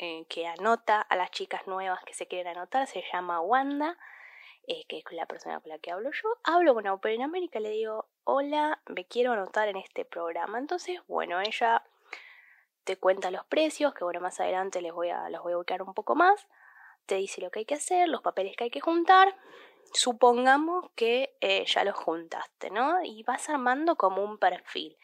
eh, 0.01 0.25
que 0.27 0.48
anota 0.48 1.00
a 1.00 1.15
las 1.15 1.31
chicas 1.31 1.65
nuevas 1.67 2.03
que 2.03 2.13
se 2.13 2.27
quieren 2.27 2.58
anotar 2.58 2.88
se 2.88 3.03
llama 3.13 3.39
Wanda, 3.39 3.98
eh, 4.67 4.84
que 4.89 4.98
es 4.98 5.05
la 5.12 5.25
persona 5.25 5.62
con 5.62 5.70
la 5.70 5.79
que 5.79 5.91
hablo 5.91 6.12
yo. 6.12 6.38
Hablo 6.43 6.74
con 6.74 6.88
Au 6.88 7.00
in 7.05 7.22
América, 7.22 7.62
le 7.62 7.70
digo, 7.70 8.10
hola, 8.25 8.81
me 8.88 9.05
quiero 9.05 9.31
anotar 9.31 9.70
en 9.70 9.77
este 9.77 10.03
programa. 10.03 10.60
Entonces, 10.60 11.00
bueno, 11.08 11.39
ella 11.39 11.84
te 12.84 12.98
cuenta 12.98 13.31
los 13.31 13.46
precios, 13.46 13.93
que 13.93 14.03
bueno, 14.03 14.20
más 14.20 14.39
adelante 14.41 14.81
les 14.81 14.91
voy 14.91 15.10
a, 15.10 15.29
los 15.29 15.41
voy 15.41 15.53
a 15.53 15.58
ubicar 15.58 15.81
un 15.81 15.93
poco 15.93 16.15
más 16.15 16.48
te 17.05 17.15
dice 17.15 17.41
lo 17.41 17.51
que 17.51 17.60
hay 17.60 17.65
que 17.65 17.75
hacer, 17.75 18.08
los 18.08 18.22
papeles 18.22 18.55
que 18.55 18.65
hay 18.65 18.70
que 18.70 18.79
juntar. 18.79 19.36
Supongamos 19.93 20.89
que 20.96 21.36
eh, 21.41 21.65
ya 21.65 21.84
los 21.84 21.96
juntaste, 21.96 22.70
¿no? 22.70 23.03
Y 23.03 23.24
vas 23.24 23.50
armando 23.50 23.96
como 23.96 24.24
un 24.24 24.38
perfil. 24.38 24.98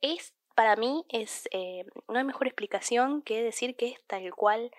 Es, 0.00 0.34
para 0.54 0.76
mí, 0.76 1.04
es, 1.08 1.48
eh, 1.52 1.84
no 2.08 2.18
hay 2.18 2.24
mejor 2.24 2.46
explicación 2.46 3.22
que 3.22 3.42
decir 3.42 3.76
que 3.76 3.88
es 3.88 4.06
tal 4.06 4.34
cual 4.34 4.70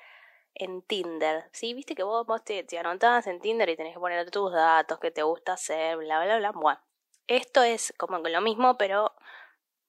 en 0.55 0.81
Tinder. 0.81 1.49
¿Sí? 1.51 1.73
Viste 1.73 1.95
que 1.95 2.03
vos, 2.03 2.25
vos 2.25 2.43
te, 2.43 2.63
te 2.63 2.77
en 2.77 3.39
Tinder 3.41 3.69
y 3.69 3.75
tenés 3.75 3.93
que 3.93 3.99
poner 3.99 4.29
tus 4.31 4.51
datos, 4.51 4.99
que 4.99 5.11
te 5.11 5.23
gusta 5.23 5.53
hacer, 5.53 5.97
bla, 5.97 6.23
bla, 6.23 6.37
bla. 6.37 6.51
Bueno, 6.51 6.79
esto 7.27 7.63
es 7.63 7.93
como 7.97 8.19
lo 8.19 8.41
mismo, 8.41 8.77
pero 8.77 9.13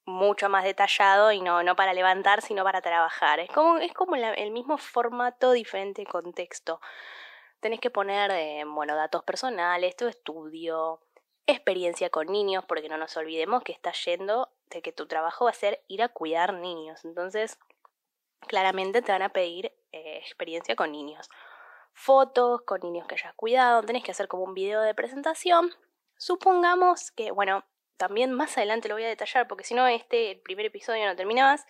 mucho 0.04 0.48
más 0.48 0.64
detallado 0.64 1.32
y 1.32 1.40
no, 1.40 1.62
no 1.62 1.76
para 1.76 1.94
levantar, 1.94 2.42
sino 2.42 2.64
para 2.64 2.82
trabajar. 2.82 3.40
Es 3.40 3.50
como, 3.50 3.78
es 3.78 3.92
como 3.92 4.16
el 4.16 4.50
mismo 4.50 4.78
formato, 4.78 5.52
diferente 5.52 6.04
contexto. 6.06 6.80
Tenés 7.60 7.80
que 7.80 7.90
poner, 7.90 8.30
eh, 8.32 8.64
bueno, 8.66 8.96
datos 8.96 9.22
personales, 9.24 9.96
tu 9.96 10.06
estudio, 10.08 11.00
experiencia 11.46 12.10
con 12.10 12.26
niños, 12.26 12.64
porque 12.66 12.88
no 12.88 12.96
nos 12.96 13.16
olvidemos 13.16 13.62
que 13.62 13.72
estás 13.72 14.04
yendo 14.04 14.50
de 14.70 14.82
que 14.82 14.92
tu 14.92 15.06
trabajo 15.06 15.44
va 15.46 15.50
a 15.50 15.54
ser 15.54 15.82
ir 15.88 16.02
a 16.02 16.08
cuidar 16.08 16.54
niños. 16.54 17.04
Entonces, 17.04 17.58
claramente 18.40 19.02
te 19.02 19.12
van 19.12 19.22
a 19.22 19.30
pedir 19.30 19.72
eh, 19.92 20.18
experiencia 20.18 20.76
con 20.76 20.92
niños. 20.92 21.28
Fotos 21.92 22.62
con 22.62 22.80
niños 22.80 23.06
que 23.06 23.14
hayas 23.14 23.34
cuidado, 23.34 23.82
tenés 23.82 24.02
que 24.02 24.12
hacer 24.12 24.28
como 24.28 24.44
un 24.44 24.54
video 24.54 24.80
de 24.80 24.94
presentación. 24.94 25.70
Supongamos 26.16 27.10
que, 27.10 27.30
bueno, 27.30 27.64
también 27.96 28.32
más 28.32 28.56
adelante 28.56 28.88
lo 28.88 28.94
voy 28.94 29.04
a 29.04 29.08
detallar 29.08 29.46
porque 29.46 29.64
si 29.64 29.74
no 29.74 29.86
este 29.86 30.32
el 30.32 30.40
primer 30.40 30.66
episodio 30.66 31.06
no 31.06 31.14
termina 31.16 31.44
más. 31.44 31.66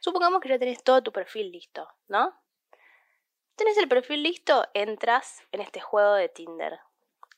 Supongamos 0.00 0.40
que 0.40 0.48
ya 0.48 0.58
tenés 0.58 0.82
todo 0.82 1.02
tu 1.02 1.12
perfil 1.12 1.52
listo, 1.52 1.88
¿no? 2.08 2.34
Tenés 3.54 3.78
el 3.78 3.88
perfil 3.88 4.22
listo, 4.22 4.66
entras 4.74 5.42
en 5.52 5.60
este 5.60 5.80
juego 5.80 6.14
de 6.14 6.28
Tinder. 6.28 6.80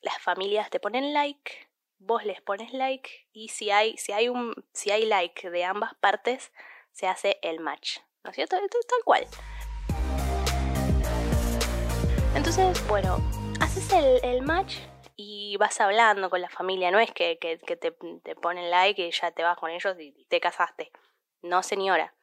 Las 0.01 0.19
familias 0.19 0.71
te 0.71 0.81
ponen 0.81 1.13
like, 1.13 1.68
vos 1.99 2.25
les 2.25 2.41
pones 2.41 2.73
like 2.73 3.11
y 3.33 3.49
si 3.49 3.71
hay 3.71 3.97
si 3.97 4.13
hay 4.13 4.29
un 4.29 4.55
si 4.73 4.91
hay 4.91 5.07
like 5.07 5.51
de 5.51 5.65
ambas 5.65 5.95
partes 5.97 6.53
se 6.93 7.07
hace 7.07 7.39
el 7.43 7.61
match, 7.61 7.99
¿no 8.25 8.31
es 8.31 8.37
cierto? 8.37 8.57
Tal 8.57 9.05
cual. 9.05 9.27
Entonces, 12.35 12.87
bueno, 12.89 13.19
haces 13.61 13.93
el, 13.93 14.21
el 14.23 14.43
match 14.43 14.77
y 15.21 15.57
vas 15.57 15.81
hablando 15.81 16.31
con 16.31 16.41
la 16.41 16.49
familia, 16.49 16.93
no 16.93 17.01
es 17.01 17.11
que, 17.11 17.39
que, 17.39 17.57
te, 17.57 17.77
te, 17.77 18.37
ponen 18.37 18.71
like 18.71 19.05
y 19.05 19.11
ya 19.11 19.33
te 19.33 19.43
vas 19.43 19.59
con 19.59 19.71
ellos 19.71 19.97
y 19.99 20.25
te 20.27 20.41
casaste. 20.41 20.93
No, 21.43 21.65
señora. 21.65 22.15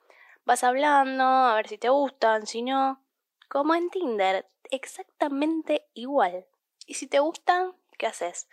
Vas 0.46 0.64
hablando, 0.64 1.24
a 1.24 1.56
ver 1.56 1.68
si 1.68 1.78
te 1.78 1.90
gustan, 1.90 2.48
si 2.48 2.62
no. 2.62 3.04
Como 3.50 3.76
en 3.76 3.90
Tinder, 3.90 4.48
exactamente 4.72 5.88
igual. 5.94 6.46
Y 6.86 6.94
si 6.94 7.08
te 7.08 7.20
gustan, 7.20 7.74
¿qué 7.98 8.08
haces? 8.08 8.48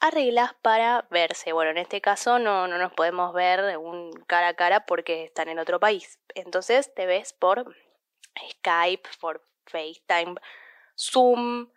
Arreglas 0.00 0.54
para 0.60 1.06
verse. 1.10 1.52
Bueno, 1.52 1.70
en 1.70 1.78
este 1.78 2.00
caso 2.00 2.38
no, 2.38 2.68
no 2.68 2.78
nos 2.78 2.92
podemos 2.92 3.32
ver 3.32 3.78
un 3.78 4.12
cara 4.26 4.48
a 4.48 4.54
cara 4.54 4.86
porque 4.86 5.24
están 5.24 5.48
en 5.48 5.58
otro 5.58 5.80
país. 5.80 6.18
Entonces 6.34 6.92
te 6.94 7.06
ves 7.06 7.32
por 7.32 7.74
Skype, 8.50 9.08
por 9.20 9.46
FaceTime, 9.66 10.34
Zoom, 10.96 11.70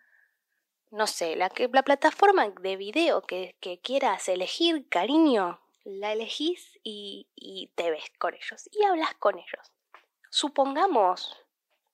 no 0.91 1.07
sé, 1.07 1.35
la, 1.35 1.51
la 1.71 1.83
plataforma 1.83 2.49
de 2.49 2.75
video 2.75 3.21
que, 3.21 3.55
que 3.59 3.79
quieras 3.79 4.27
elegir, 4.29 4.87
cariño, 4.89 5.59
la 5.83 6.13
elegís 6.13 6.79
y, 6.83 7.27
y 7.35 7.71
te 7.75 7.91
ves 7.91 8.11
con 8.17 8.33
ellos 8.33 8.69
y 8.71 8.83
hablas 8.83 9.13
con 9.15 9.37
ellos. 9.37 9.71
Supongamos 10.29 11.45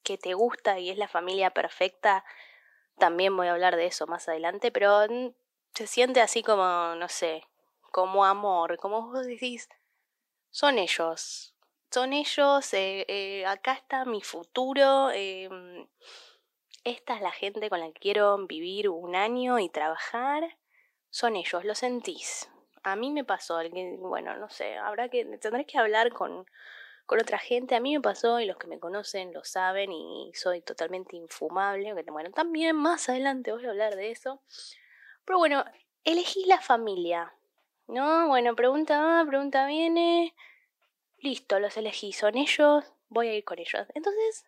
que 0.03 0.17
te 0.17 0.33
gusta 0.33 0.79
y 0.79 0.89
es 0.89 0.97
la 0.97 1.07
familia 1.07 1.51
perfecta, 1.51 2.25
también 2.97 3.35
voy 3.35 3.47
a 3.47 3.53
hablar 3.53 3.75
de 3.75 3.87
eso 3.87 4.05
más 4.07 4.27
adelante, 4.27 4.71
pero 4.71 5.07
se 5.73 5.87
siente 5.87 6.21
así 6.21 6.43
como, 6.43 6.95
no 6.95 7.09
sé, 7.09 7.43
como 7.91 8.25
amor, 8.25 8.77
como 8.77 9.09
vos 9.11 9.25
decís, 9.25 9.69
son 10.49 10.77
ellos, 10.77 11.55
son 11.91 12.13
ellos, 12.13 12.73
eh, 12.73 13.05
eh, 13.07 13.45
acá 13.45 13.73
está 13.73 14.05
mi 14.05 14.21
futuro, 14.21 15.09
eh, 15.11 15.49
esta 16.83 17.15
es 17.15 17.21
la 17.21 17.31
gente 17.31 17.69
con 17.69 17.79
la 17.79 17.87
que 17.87 17.99
quiero 17.99 18.45
vivir 18.45 18.89
un 18.89 19.15
año 19.15 19.59
y 19.59 19.69
trabajar, 19.69 20.57
son 21.09 21.35
ellos, 21.35 21.63
lo 21.63 21.75
sentís. 21.75 22.49
A 22.83 22.95
mí 22.95 23.11
me 23.11 23.23
pasó, 23.23 23.59
bueno, 23.99 24.35
no 24.37 24.49
sé, 24.49 24.77
habrá 24.77 25.07
que, 25.09 25.23
tendré 25.37 25.65
que 25.65 25.77
hablar 25.77 26.11
con, 26.11 26.45
con 27.05 27.19
otra 27.21 27.39
gente. 27.39 27.75
A 27.75 27.79
mí 27.79 27.95
me 27.95 28.01
pasó 28.01 28.39
y 28.41 28.45
los 28.45 28.57
que 28.57 28.67
me 28.67 28.79
conocen 28.79 29.31
lo 29.33 29.43
saben 29.45 29.91
y 29.93 30.31
soy 30.35 30.61
totalmente 30.61 31.15
infumable. 31.15 31.93
Bueno, 32.11 32.31
también 32.31 32.75
más 32.75 33.07
adelante 33.07 33.53
voy 33.53 33.65
a 33.65 33.69
hablar 33.69 33.95
de 33.95 34.11
eso. 34.11 34.41
Pero 35.25 35.39
bueno, 35.39 35.63
elegí 36.03 36.45
la 36.45 36.59
familia. 36.59 37.33
¿No? 37.87 38.27
Bueno, 38.27 38.55
pregunta 38.55 39.23
pregunta 39.27 39.65
viene. 39.67 40.33
Listo, 41.19 41.59
los 41.59 41.77
elegí. 41.77 42.13
Son 42.13 42.37
ellos, 42.37 42.85
voy 43.09 43.27
a 43.27 43.33
ir 43.33 43.43
con 43.43 43.59
ellos. 43.59 43.87
Entonces, 43.93 44.45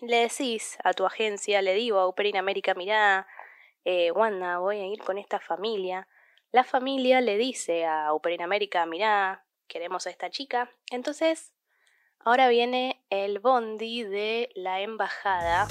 le 0.00 0.16
decís 0.16 0.78
a 0.84 0.92
tu 0.92 1.06
agencia, 1.06 1.62
le 1.62 1.74
digo 1.74 1.98
a 1.98 2.06
Operin 2.06 2.36
América, 2.36 2.74
mirá, 2.74 3.26
eh, 3.84 4.10
Wanda, 4.12 4.58
voy 4.58 4.78
a 4.78 4.86
ir 4.86 5.00
con 5.02 5.18
esta 5.18 5.40
familia. 5.40 6.08
La 6.50 6.64
familia 6.64 7.20
le 7.20 7.36
dice 7.38 7.86
a 7.86 8.12
Operin 8.12 8.42
América, 8.42 8.84
mirá, 8.86 9.44
queremos 9.68 10.06
a 10.06 10.10
esta 10.10 10.30
chica. 10.30 10.70
Entonces, 10.90 11.52
ahora 12.18 12.48
viene 12.48 13.04
el 13.10 13.38
bondi 13.38 14.02
de 14.04 14.50
la 14.54 14.80
embajada. 14.80 15.66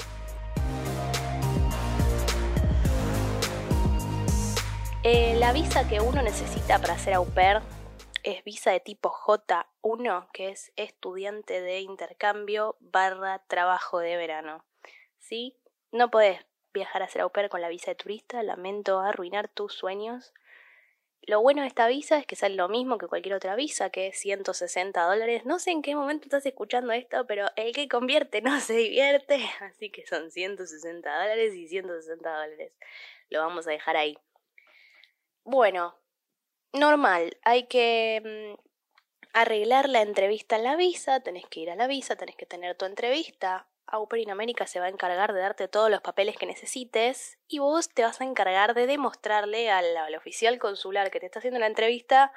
Eh, 5.04 5.34
la 5.34 5.52
visa 5.52 5.88
que 5.88 6.00
uno 6.00 6.22
necesita 6.22 6.78
para 6.78 6.96
ser 6.96 7.14
au 7.14 7.26
pair 7.26 7.58
es 8.22 8.44
visa 8.44 8.70
de 8.70 8.78
tipo 8.78 9.10
J1, 9.10 10.30
que 10.32 10.50
es 10.50 10.70
estudiante 10.76 11.60
de 11.60 11.80
intercambio 11.80 12.76
barra 12.78 13.42
trabajo 13.48 13.98
de 13.98 14.16
verano. 14.16 14.64
¿Sí? 15.18 15.56
No 15.90 16.12
podés 16.12 16.46
viajar 16.72 17.02
a 17.02 17.08
ser 17.08 17.22
au 17.22 17.32
pair 17.32 17.48
con 17.48 17.60
la 17.60 17.68
visa 17.68 17.90
de 17.90 17.96
turista, 17.96 18.44
lamento 18.44 19.00
arruinar 19.00 19.48
tus 19.48 19.74
sueños. 19.74 20.32
Lo 21.22 21.42
bueno 21.42 21.62
de 21.62 21.68
esta 21.68 21.88
visa 21.88 22.18
es 22.18 22.24
que 22.24 22.36
sale 22.36 22.54
lo 22.54 22.68
mismo 22.68 22.96
que 22.96 23.08
cualquier 23.08 23.34
otra 23.34 23.56
visa, 23.56 23.90
que 23.90 24.06
es 24.06 24.18
160 24.20 25.02
dólares. 25.02 25.44
No 25.44 25.58
sé 25.58 25.72
en 25.72 25.82
qué 25.82 25.96
momento 25.96 26.26
estás 26.26 26.46
escuchando 26.46 26.92
esto, 26.92 27.26
pero 27.26 27.48
el 27.56 27.74
que 27.74 27.88
convierte 27.88 28.40
no 28.40 28.60
se 28.60 28.74
divierte. 28.74 29.40
Así 29.62 29.90
que 29.90 30.06
son 30.06 30.30
160 30.30 31.12
dólares 31.12 31.56
y 31.56 31.66
160 31.66 32.30
dólares. 32.30 32.72
Lo 33.30 33.40
vamos 33.40 33.66
a 33.66 33.70
dejar 33.70 33.96
ahí. 33.96 34.16
Bueno, 35.44 35.96
normal, 36.72 37.36
hay 37.42 37.66
que 37.66 38.56
mm, 38.56 38.60
arreglar 39.32 39.88
la 39.88 40.02
entrevista 40.02 40.56
en 40.56 40.64
la 40.64 40.76
visa, 40.76 41.20
tenés 41.20 41.46
que 41.46 41.60
ir 41.60 41.70
a 41.70 41.76
la 41.76 41.86
visa, 41.86 42.16
tenés 42.16 42.36
que 42.36 42.46
tener 42.46 42.76
tu 42.76 42.84
entrevista. 42.84 43.66
Au 43.86 44.08
in 44.16 44.30
América 44.30 44.66
se 44.66 44.78
va 44.78 44.86
a 44.86 44.88
encargar 44.88 45.32
de 45.32 45.40
darte 45.40 45.68
todos 45.68 45.90
los 45.90 46.00
papeles 46.00 46.36
que 46.36 46.46
necesites 46.46 47.38
y 47.48 47.58
vos 47.58 47.88
te 47.88 48.04
vas 48.04 48.20
a 48.20 48.24
encargar 48.24 48.74
de 48.74 48.86
demostrarle 48.86 49.70
al, 49.70 50.14
oficial 50.14 50.58
consular 50.58 51.10
que 51.10 51.20
te 51.20 51.26
está 51.26 51.40
haciendo 51.40 51.58
la 51.58 51.66
entrevista 51.66 52.32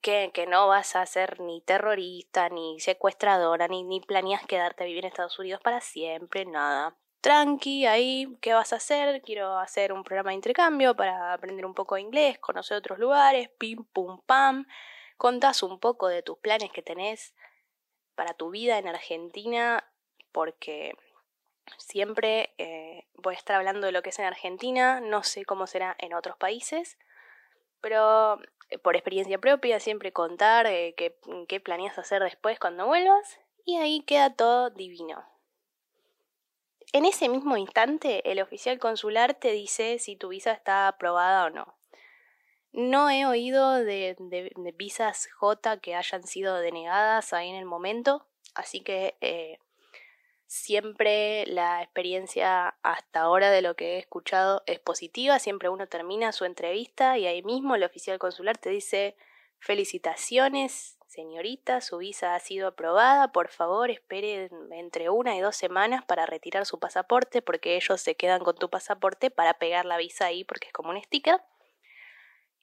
que, 0.00 0.30
que, 0.32 0.46
no 0.46 0.68
vas 0.68 0.96
a 0.96 1.04
ser 1.06 1.40
ni 1.40 1.60
terrorista, 1.60 2.48
ni 2.48 2.80
secuestradora, 2.80 3.68
ni, 3.68 3.84
ni 3.84 4.00
planeas 4.00 4.46
quedarte 4.46 4.84
a 4.84 4.86
vivir 4.86 5.04
en 5.04 5.10
Estados 5.10 5.38
Unidos 5.38 5.60
para 5.62 5.80
siempre, 5.80 6.46
nada. 6.46 6.96
Tranqui, 7.20 7.86
ahí, 7.86 8.36
¿qué 8.40 8.54
vas 8.54 8.72
a 8.72 8.76
hacer? 8.76 9.20
Quiero 9.22 9.58
hacer 9.58 9.92
un 9.92 10.04
programa 10.04 10.30
de 10.30 10.36
intercambio 10.36 10.94
para 10.94 11.32
aprender 11.32 11.66
un 11.66 11.74
poco 11.74 11.96
de 11.96 12.02
inglés, 12.02 12.38
conocer 12.38 12.76
otros 12.76 12.98
lugares, 12.98 13.48
pim, 13.58 13.84
pum, 13.92 14.20
pam. 14.26 14.66
Contás 15.16 15.62
un 15.62 15.80
poco 15.80 16.08
de 16.08 16.22
tus 16.22 16.38
planes 16.38 16.70
que 16.72 16.82
tenés 16.82 17.34
para 18.14 18.34
tu 18.34 18.50
vida 18.50 18.78
en 18.78 18.88
Argentina 18.88 19.84
porque 20.32 20.94
siempre 21.78 22.54
eh, 22.58 23.06
voy 23.14 23.34
a 23.34 23.38
estar 23.38 23.56
hablando 23.56 23.86
de 23.86 23.92
lo 23.92 24.02
que 24.02 24.10
es 24.10 24.18
en 24.18 24.26
Argentina, 24.26 25.00
no 25.00 25.22
sé 25.22 25.44
cómo 25.44 25.66
será 25.66 25.96
en 25.98 26.14
otros 26.14 26.36
países, 26.36 26.98
pero 27.80 28.38
eh, 28.70 28.78
por 28.78 28.96
experiencia 28.96 29.38
propia 29.38 29.80
siempre 29.80 30.12
contar 30.12 30.66
eh, 30.66 30.94
qué, 30.96 31.18
qué 31.48 31.60
planeas 31.60 31.98
hacer 31.98 32.22
después 32.22 32.58
cuando 32.58 32.86
vuelvas 32.86 33.38
y 33.64 33.76
ahí 33.76 34.02
queda 34.02 34.34
todo 34.34 34.70
divino. 34.70 35.24
En 36.92 37.04
ese 37.04 37.28
mismo 37.28 37.56
instante, 37.56 38.30
el 38.30 38.40
oficial 38.40 38.78
consular 38.78 39.34
te 39.34 39.52
dice 39.52 39.98
si 39.98 40.16
tu 40.16 40.28
visa 40.28 40.52
está 40.52 40.88
aprobada 40.88 41.46
o 41.46 41.50
no. 41.50 41.76
No 42.72 43.10
he 43.10 43.26
oído 43.26 43.72
de, 43.72 44.16
visas 44.76 45.28
J 45.38 45.80
que 45.80 45.94
hayan 45.94 46.24
sido 46.24 46.56
denegadas 46.58 47.32
ahí 47.32 47.48
en 47.48 47.56
el 47.56 47.64
momento, 47.64 48.26
así 48.54 48.80
que 48.80 49.16
Siempre 50.46 51.44
la 51.46 51.82
experiencia 51.82 52.76
hasta 52.82 53.20
ahora 53.20 53.50
de 53.50 53.62
lo 53.62 53.74
que 53.74 53.94
he 53.94 53.98
escuchado 53.98 54.62
es 54.66 54.78
positiva, 54.78 55.40
siempre 55.40 55.68
uno 55.68 55.88
termina 55.88 56.30
su 56.30 56.44
entrevista 56.44 57.18
y 57.18 57.26
ahí 57.26 57.42
mismo 57.42 57.74
el 57.74 57.82
oficial 57.82 58.20
consular 58.20 58.56
te 58.56 58.70
dice 58.70 59.16
felicitaciones, 59.58 60.95
señorita, 61.06 61.80
su 61.80 61.98
visa 61.98 62.34
ha 62.34 62.40
sido 62.40 62.68
aprobada, 62.68 63.32
por 63.32 63.48
favor 63.48 63.90
espere 63.90 64.50
entre 64.70 65.10
una 65.10 65.36
y 65.36 65.40
dos 65.40 65.56
semanas 65.56 66.04
para 66.04 66.26
retirar 66.26 66.66
su 66.66 66.78
pasaporte 66.78 67.42
porque 67.42 67.76
ellos 67.76 68.00
se 68.00 68.16
quedan 68.16 68.42
con 68.42 68.56
tu 68.56 68.68
pasaporte 68.68 69.30
para 69.30 69.54
pegar 69.54 69.84
la 69.84 69.96
visa 69.96 70.26
ahí 70.26 70.44
porque 70.44 70.68
es 70.68 70.72
como 70.72 70.90
un 70.90 71.02
sticker. 71.02 71.40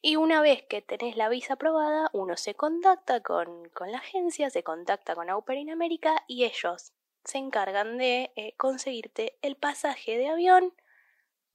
Y 0.01 0.17
una 0.17 0.41
vez 0.41 0.63
que 0.63 0.81
tenés 0.81 1.15
la 1.15 1.29
visa 1.29 1.53
aprobada, 1.53 2.09
uno 2.11 2.35
se 2.35 2.55
contacta 2.55 3.21
con, 3.21 3.69
con 3.69 3.91
la 3.91 3.99
agencia, 3.99 4.49
se 4.49 4.61
contacta 4.61 5.15
con 5.15 5.29
Au 5.29 5.45
in 5.49 5.71
América 5.71 6.23
y 6.27 6.43
ellos 6.43 6.91
se 7.23 7.37
encargan 7.37 7.97
de 7.97 8.33
eh, 8.35 8.53
conseguirte 8.57 9.37
el 9.41 9.55
pasaje 9.55 10.17
de 10.17 10.27
avión 10.27 10.73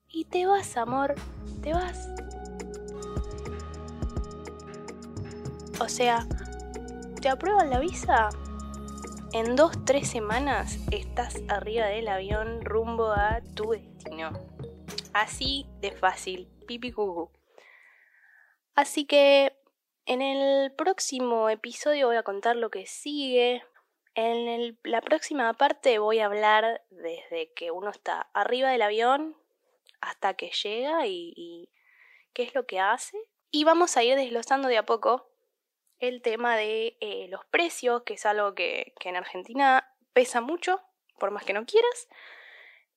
y 0.08 0.24
te 0.24 0.46
vas, 0.46 0.78
amor, 0.78 1.14
te 1.62 1.74
vas. 1.74 2.08
O 5.80 5.88
sea, 5.88 6.26
te 7.20 7.28
aprueban 7.28 7.70
la 7.70 7.80
visa. 7.80 8.28
En 9.32 9.56
dos, 9.56 9.84
tres 9.84 10.08
semanas 10.08 10.78
estás 10.90 11.36
arriba 11.48 11.86
del 11.86 12.08
avión 12.08 12.64
rumbo 12.64 13.10
a 13.10 13.40
tu 13.54 13.70
destino. 13.70 14.30
Así 15.12 15.66
de 15.80 15.92
fácil, 15.92 16.48
pipi 16.66 16.92
cucu. 16.92 17.30
Así 18.74 19.04
que 19.04 19.56
en 20.06 20.22
el 20.22 20.72
próximo 20.72 21.48
episodio 21.48 22.06
voy 22.06 22.16
a 22.16 22.22
contar 22.22 22.56
lo 22.56 22.70
que 22.70 22.86
sigue, 22.86 23.62
en 24.14 24.78
la 24.82 25.00
próxima 25.00 25.52
parte 25.54 25.98
voy 25.98 26.20
a 26.20 26.26
hablar 26.26 26.82
desde 26.90 27.52
que 27.54 27.70
uno 27.70 27.90
está 27.90 28.28
arriba 28.32 28.70
del 28.70 28.82
avión 28.82 29.36
hasta 30.00 30.34
que 30.34 30.50
llega 30.50 31.06
y, 31.06 31.68
qué 32.32 32.44
es 32.44 32.54
lo 32.54 32.66
que 32.66 32.80
hace. 32.80 33.16
Y 33.50 33.64
vamos 33.64 33.96
a 33.96 34.02
ir 34.02 34.16
desglosando 34.16 34.68
de 34.68 34.78
a 34.78 34.86
poco 34.86 35.28
el 36.00 36.22
tema 36.22 36.56
de 36.56 36.96
eh, 37.00 37.26
los 37.28 37.44
precios, 37.46 38.02
que 38.02 38.14
es 38.14 38.26
algo 38.26 38.54
que, 38.54 38.94
en 39.04 39.16
Argentina 39.16 39.92
pesa 40.12 40.40
mucho, 40.40 40.80
por 41.18 41.30
más 41.30 41.44
que 41.44 41.52
no 41.52 41.64
quieras. 41.66 42.08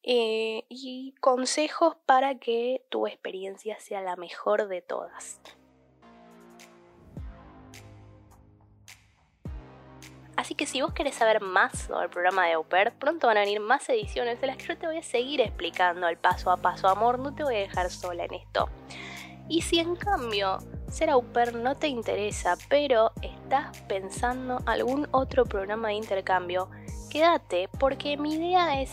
Eh, 0.04 0.66
y 0.70 1.14
consejos 1.20 1.96
para 2.08 2.40
que 2.40 2.84
tu 2.90 3.06
experiencia 3.06 3.80
sea 3.80 4.02
la 4.02 4.16
mejor 4.16 4.68
de 4.68 4.82
todas. 4.82 5.40
Así 10.36 10.56
que 10.56 10.66
si 10.66 10.82
vos 10.82 10.92
querés 10.92 11.14
saber 11.14 11.40
más 11.40 11.84
sobre 11.84 12.06
el 12.06 12.10
programa 12.10 12.48
de 12.48 12.54
Au 12.54 12.66
pronto 12.98 13.28
van 13.28 13.38
a 13.38 13.42
venir 13.42 13.60
más 13.60 13.88
ediciones 13.90 14.42
de 14.42 14.48
las 14.48 14.58
que 14.58 14.66
yo 14.66 14.78
te 14.78 14.88
voy 14.88 14.98
a 14.98 15.04
seguir 15.04 15.40
explicando 15.40 16.08
el 16.08 16.18
paso 16.18 16.50
a 16.50 16.58
paso. 16.58 16.88
Amor, 16.88 17.20
no 17.20 17.36
te 17.36 17.44
voy 17.44 17.58
a 17.58 17.60
dejar 17.60 17.92
sola 17.92 18.26
en 18.26 18.34
esto. 18.34 18.68
Y 19.48 19.62
si 19.62 19.80
en 19.80 19.96
cambio 19.96 20.58
ser 20.92 21.10
au 21.10 21.24
pair 21.24 21.56
no 21.56 21.76
te 21.76 21.88
interesa, 21.88 22.58
pero 22.70 23.12
estás 23.22 23.78
pensando 23.88 24.62
algún 24.66 25.08
otro 25.12 25.46
programa 25.46 25.88
de 25.88 25.96
intercambio, 25.96 26.70
quédate 27.10 27.70
porque 27.80 28.18
mi 28.18 28.36
idea 28.36 28.82
es 28.82 28.92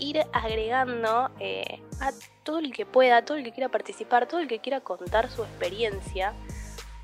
ir 0.00 0.20
agregando 0.32 1.30
eh, 1.38 1.80
a 2.00 2.10
todo 2.42 2.58
el 2.58 2.72
que 2.72 2.86
pueda, 2.86 3.24
todo 3.24 3.38
el 3.38 3.44
que 3.44 3.52
quiera 3.52 3.68
participar, 3.68 4.26
todo 4.26 4.40
el 4.40 4.48
que 4.48 4.58
quiera 4.58 4.80
contar 4.80 5.30
su 5.30 5.42
experiencia, 5.42 6.34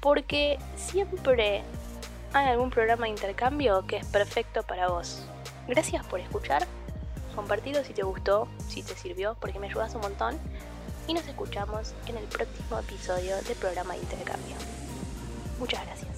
porque 0.01 0.59
siempre 0.77 1.63
hay 2.33 2.49
algún 2.49 2.71
programa 2.71 3.07
de 3.07 3.11
intercambio 3.11 3.87
que 3.87 3.97
es 3.97 4.07
perfecto 4.07 4.63
para 4.65 4.89
vos. 4.89 5.25
Gracias 5.69 6.05
por 6.07 6.21
escuchar, 6.21 6.67
compartido 7.35 7.85
si 7.85 7.93
te 7.93 8.03
gustó, 8.03 8.49
si 8.69 8.83
te 8.83 8.95
sirvió, 8.95 9.37
porque 9.41 9.59
me 9.59 9.69
ayudas 9.69 9.95
un 9.95 10.03
montón. 10.03 10.39
Y 11.07 11.13
nos 11.13 11.27
escuchamos 11.27 11.95
en 12.07 12.17
el 12.17 12.25
próximo 12.25 12.79
episodio 12.79 13.37
del 13.43 13.57
programa 13.57 13.95
de 13.95 14.01
intercambio. 14.01 14.57
Muchas 15.59 15.85
gracias. 15.85 16.14